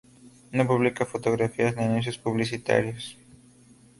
No 0.57 0.65
publica 0.65 1.05
fotografías 1.05 1.75
ni 1.75 1.83
anuncios 1.83 2.17
publicitarios. 2.17 3.19